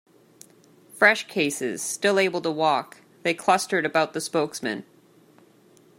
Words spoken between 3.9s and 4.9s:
the spokesman.